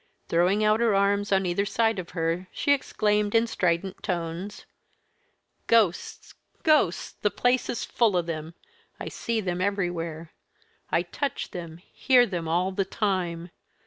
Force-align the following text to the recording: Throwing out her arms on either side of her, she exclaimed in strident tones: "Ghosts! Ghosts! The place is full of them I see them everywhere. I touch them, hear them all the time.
Throwing 0.29 0.63
out 0.63 0.79
her 0.79 0.95
arms 0.95 1.31
on 1.31 1.45
either 1.45 1.63
side 1.63 1.99
of 1.99 2.09
her, 2.17 2.47
she 2.51 2.71
exclaimed 2.73 3.35
in 3.35 3.45
strident 3.45 4.01
tones: 4.01 4.65
"Ghosts! 5.67 6.33
Ghosts! 6.63 7.11
The 7.21 7.29
place 7.29 7.69
is 7.69 7.85
full 7.85 8.17
of 8.17 8.25
them 8.25 8.55
I 8.99 9.09
see 9.09 9.41
them 9.41 9.61
everywhere. 9.61 10.31
I 10.89 11.03
touch 11.03 11.51
them, 11.51 11.77
hear 11.77 12.25
them 12.25 12.47
all 12.47 12.71
the 12.71 12.83
time. 12.83 13.51